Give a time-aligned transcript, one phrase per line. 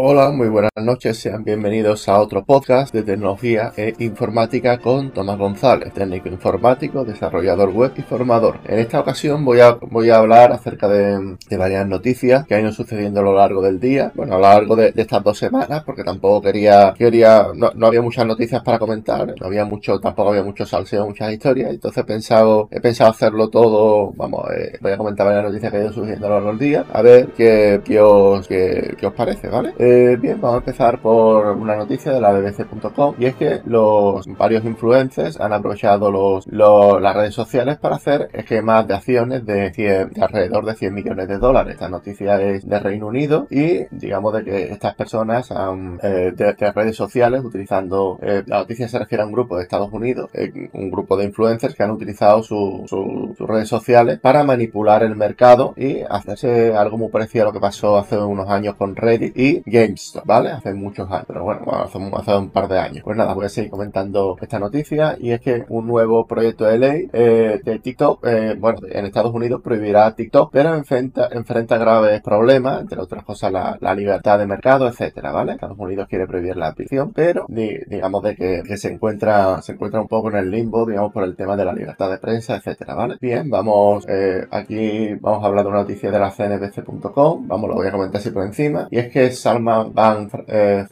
[0.00, 5.36] Hola, muy buenas noches, sean bienvenidos a otro podcast de tecnología e informática con Tomás
[5.36, 8.60] González, técnico informático, desarrollador web y formador.
[8.68, 12.70] En esta ocasión voy a, voy a hablar acerca de, varias noticias que han ido
[12.70, 16.04] sucediendo a lo largo del día, bueno, a lo largo de, estas dos semanas, porque
[16.04, 20.64] tampoco quería, quería, no, había muchas noticias para comentar, no había mucho, tampoco había mucho
[20.64, 25.26] salseo, muchas historias, entonces he pensado, he pensado hacerlo todo, vamos, eh, voy a comentar
[25.26, 27.98] varias noticias que han ido sucediendo a lo largo del día, a ver qué, qué
[27.98, 29.74] os, qué, qué os parece, ¿vale?
[29.76, 29.87] Eh,
[30.20, 34.64] bien, vamos a empezar por una noticia de la bbc.com y es que los varios
[34.64, 40.74] influencers han aprovechado los, las redes sociales para hacer esquemas de acciones de, alrededor de
[40.74, 41.74] 100 millones de dólares.
[41.74, 46.72] Esta noticia es de Reino Unido y digamos de que estas personas han eh, de,
[46.72, 50.30] redes sociales utilizando eh, la noticia se refiere a un grupo de Estados Unidos,
[50.72, 56.00] un grupo de influencers que han utilizado sus redes sociales para manipular el mercado y
[56.02, 60.24] hacerse algo muy parecido a lo que pasó hace unos años con Reddit y GameStop,
[60.26, 60.50] ¿vale?
[60.50, 63.02] Hace muchos años, pero bueno, hace, hace, un par de años.
[63.04, 66.78] Pues nada, voy a seguir comentando esta noticia y es que un nuevo proyecto de
[66.78, 72.20] ley eh, de TikTok, eh, bueno, en Estados Unidos prohibirá TikTok, pero enfrenta, enfrenta graves
[72.22, 75.52] problemas, entre otras cosas la, libertad de mercado, etcétera, ¿vale?
[75.52, 80.06] Estados Unidos quiere prohibir la aplicación, pero digamos de que, se encuentra se encuentra un
[80.06, 83.16] poco en el limbo, digamos, por el tema de la libertad de prensa, etcétera, ¿vale?
[83.20, 87.76] Bien, vamos, eh, aquí vamos a hablar de una noticia de la cnbc.com, vamos, lo
[87.76, 89.30] voy a comentar así por encima, y es que
[89.64, 90.86] Van eh,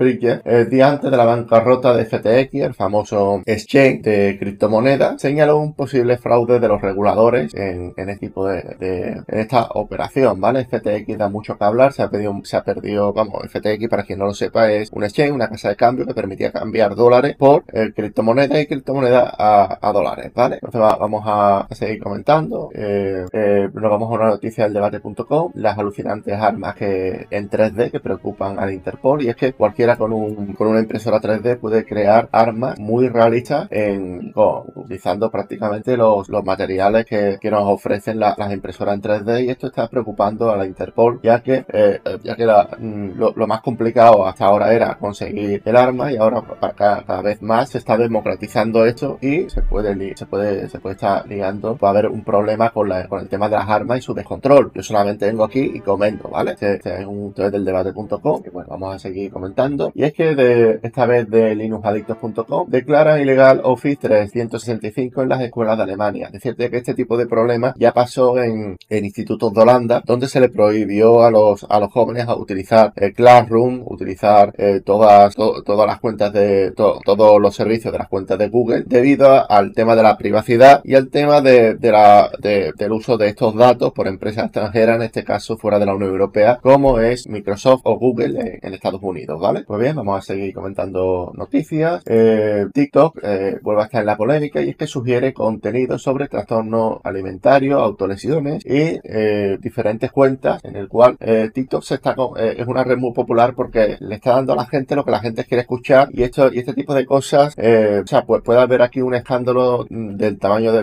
[0.44, 5.74] el día antes de la bancarrota de FTX, el famoso exchange de criptomonedas, señaló un
[5.74, 10.64] posible fraude de los reguladores en, este tipo de, en esta operación, ¿vale?
[10.64, 14.18] FTX da mucho que hablar, se ha perdido, se ha perdido, vamos, FTX para quien
[14.18, 17.64] no lo sepa es un exchange, una casa de cambio que permitía cambiar dólares por
[17.72, 20.56] eh, criptomonedas y criptomonedas a, dólares, ¿vale?
[20.56, 23.24] Entonces vamos a, seguir comentando, eh,
[23.72, 28.55] nos vamos a una noticia del debate.com, las alucinantes armas que en 3D que preocupan
[28.58, 32.78] a Interpol y es que cualquiera con, un, con una impresora 3D puede crear armas
[32.78, 34.32] muy realistas en,
[34.74, 39.68] utilizando prácticamente los, los materiales que, que nos ofrecen las impresoras en 3D y esto
[39.68, 44.46] está preocupando a la Interpol ya que, eh, ya que mm, lo, más complicado hasta
[44.46, 46.42] ahora era conseguir el arma y ahora
[46.76, 50.94] cada, cada vez más se está democratizando esto y se puede, se puede, se puede
[50.94, 54.02] estar ligando, puede haber un problema con, la, con el tema de las armas y
[54.02, 54.72] su descontrol.
[54.74, 56.52] Yo solamente vengo aquí y comento, ¿vale?
[56.52, 59.92] Este, este es un del debate.com bueno, vamos a seguir comentando.
[59.94, 65.76] Y es que de, esta vez de linuxadictos.com declara ilegal Office 365 en las escuelas
[65.76, 66.26] de Alemania.
[66.26, 70.28] Es decir, que este tipo de problemas ya pasó en, en institutos de Holanda, donde
[70.28, 75.34] se le prohibió a los, a los jóvenes a utilizar el Classroom, utilizar eh, todas,
[75.34, 79.96] todas las cuentas de, todos los servicios de las cuentas de Google, debido al tema
[79.96, 84.08] de la privacidad y al tema de, de la, del uso de estos datos por
[84.08, 88.35] empresas extranjeras, en este caso fuera de la Unión Europea, como es Microsoft o Google
[88.36, 89.64] en Estados Unidos, ¿vale?
[89.66, 92.02] Pues bien, vamos a seguir comentando noticias.
[92.06, 96.28] Eh, TikTok eh, vuelve a estar en la polémica y es que sugiere contenido sobre
[96.28, 102.84] trastorno alimentario, autolesiones y eh, diferentes cuentas en el cual TikTok se está es una
[102.84, 105.62] red muy popular porque le está dando a la gente lo que la gente quiere
[105.62, 109.14] escuchar y esto y este tipo de cosas, o sea, pues puede haber aquí un
[109.14, 110.82] escándalo del tamaño de,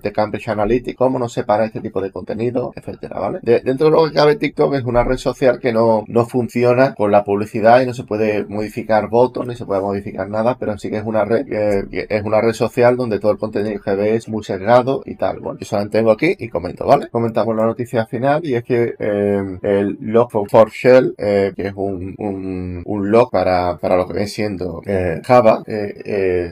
[0.00, 3.40] de, Cambridge Analytica, cómo no separa este tipo de contenido, etcétera, ¿vale?
[3.42, 6.94] dentro de lo que cabe TikTok es una red social que no, no funciona funciona
[6.94, 10.76] con la publicidad y no se puede modificar votos ni se puede modificar nada, pero
[10.76, 11.46] sí que es una red,
[11.92, 15.38] es una red social donde todo el contenido que ve es muy sesgado y tal.
[15.38, 17.08] Bueno, yo solamente tengo aquí y comento, ¿vale?
[17.10, 21.74] Comentamos la noticia final y es que eh, el log for Shell, eh, que es
[21.76, 25.62] un, un, un, log para, para lo que viene siendo eh, Java,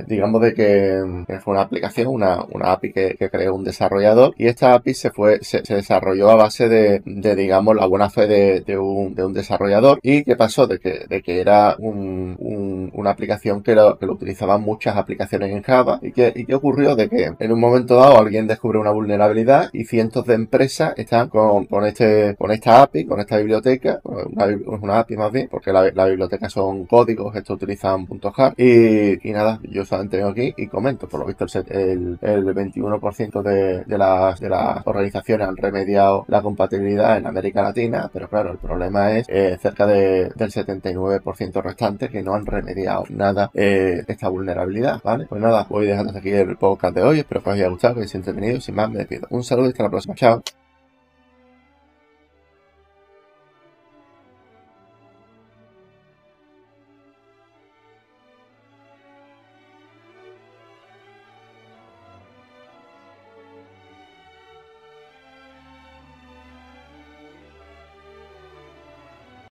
[0.07, 1.03] digamos de que
[1.43, 5.11] fue una aplicación, una, una API que, que, creó un desarrollador y esta API se
[5.11, 9.25] fue, se, desarrolló a base de, de, digamos, la buena fe de, de, un, de
[9.25, 10.67] un desarrollador ¿Y qué pasó?
[10.67, 15.63] De que, de que era una aplicación que lo, que lo utilizaban muchas aplicaciones en
[15.63, 15.99] Java.
[16.03, 16.97] ¿Y qué, ¿Y qué ocurrió?
[16.97, 21.29] De que en un momento dado alguien descubre una vulnerabilidad y cientos de empresas están
[21.29, 26.07] con, este, con esta API, con esta biblioteca, una, API más bien, porque la, la
[26.07, 28.55] biblioteca son códigos, esto utilizan .jar.
[28.57, 31.09] Y, y nada, yo solamente vengo aquí y comento.
[31.09, 36.43] Por lo visto el, el, 21% de, de, las, de las organizaciones han remediado la
[36.43, 42.09] compatibilidad en América Latina, pero claro, el problema es eh, cerca de, del 79% restante
[42.09, 45.27] que no han remediado nada eh, esta vulnerabilidad, ¿vale?
[45.29, 48.01] Pues nada, voy dejando aquí el podcast de hoy, espero que os haya gustado, que
[48.01, 49.27] os haya entretenido, sin más me despido.
[49.31, 50.43] Un saludo y hasta la próxima, chao.